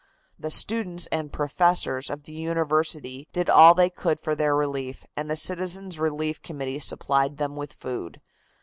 [0.39, 5.29] The students and professors of the University did all they could for their relief, and
[5.29, 8.19] the Citizens' Relief Committee supplied them with food.